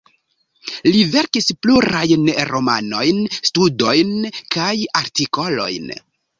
[0.95, 4.19] Li verkis plurajn romanojn, studojn
[4.59, 5.97] kaj artikolojn.